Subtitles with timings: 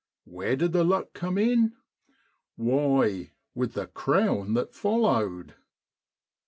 [0.25, 1.73] Where did the luck come in?
[2.55, 5.53] Why, with the crown that followed